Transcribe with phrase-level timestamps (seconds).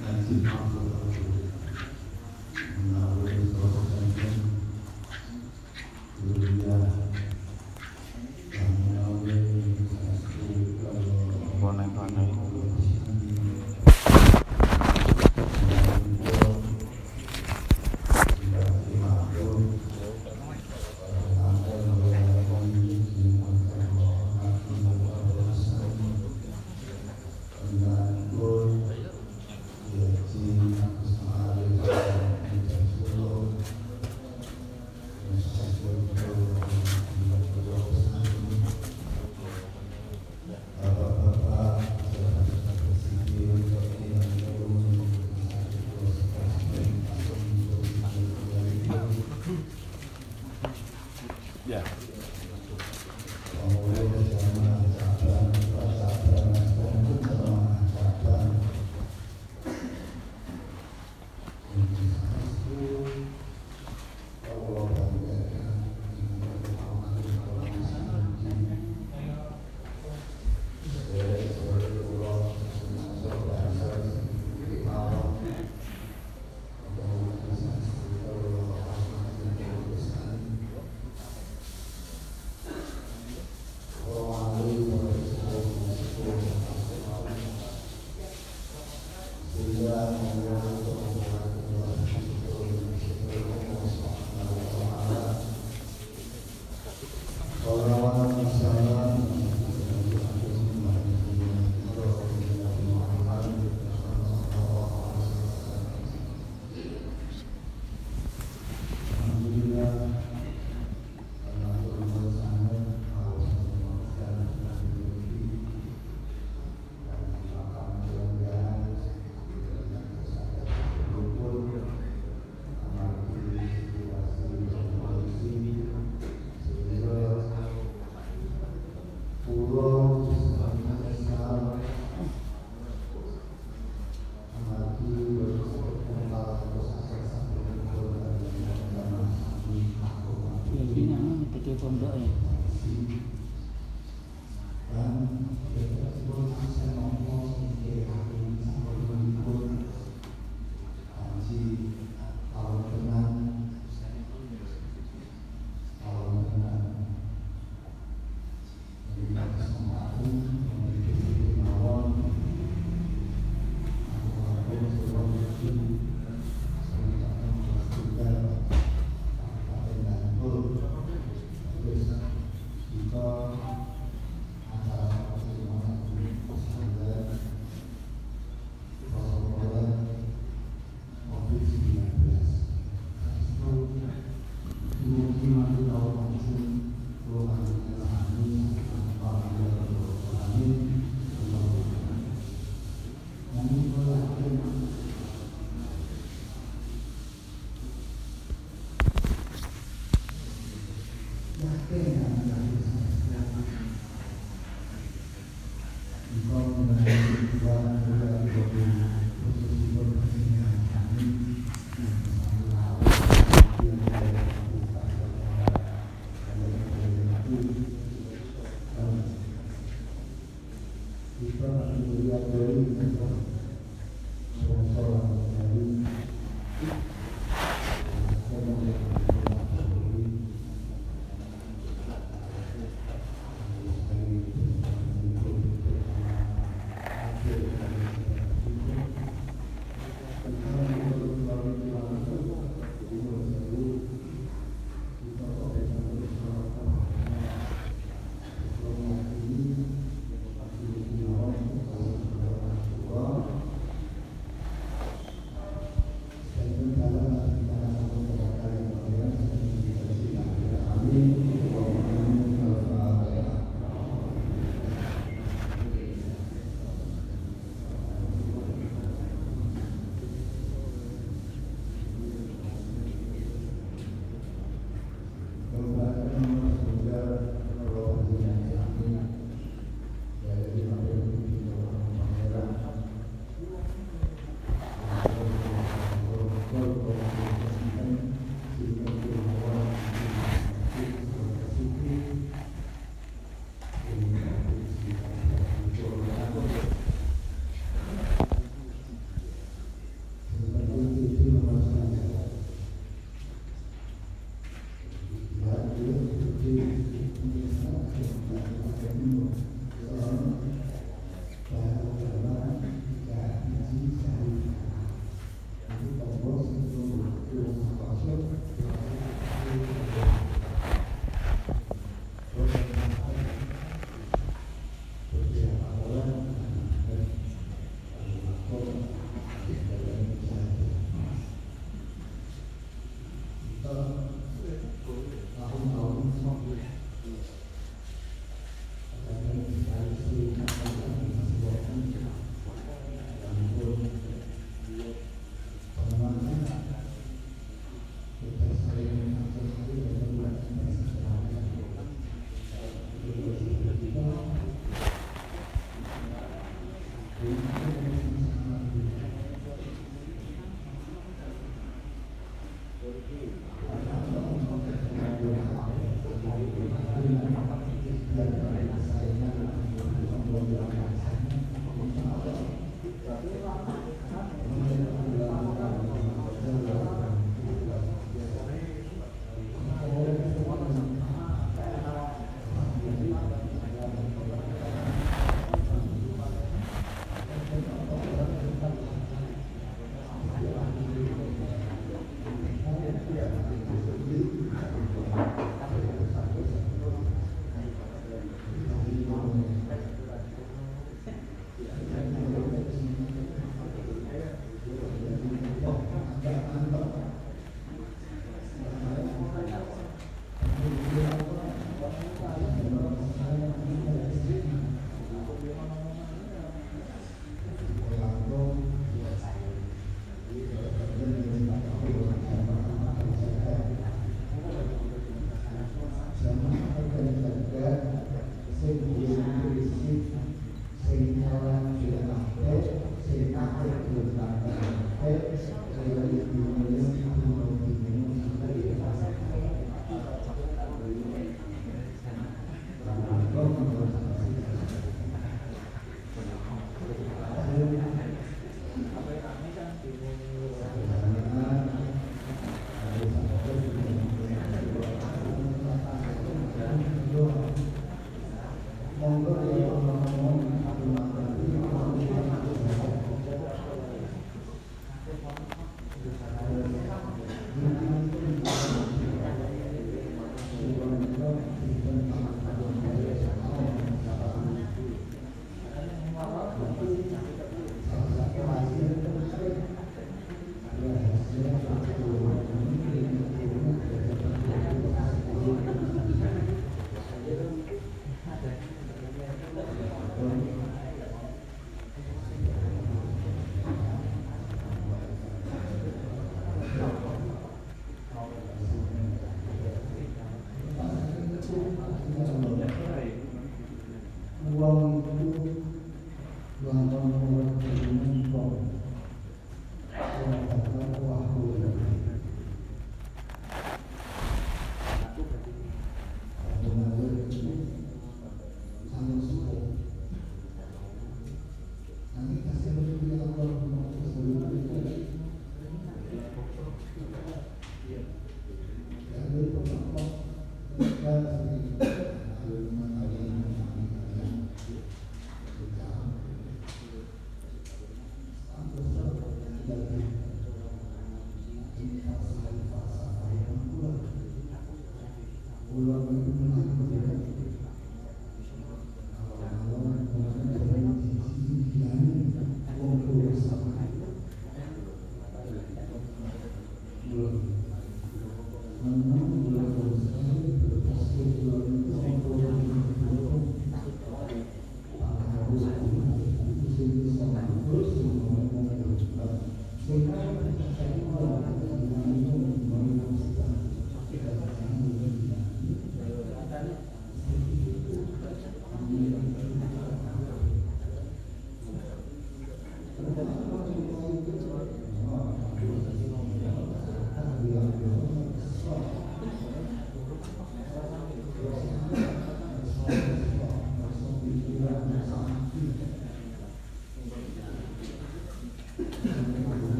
[0.00, 1.14] 来自他国的主。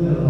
[0.00, 0.26] Thank you.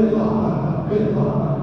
[0.96, 1.53] 以做好，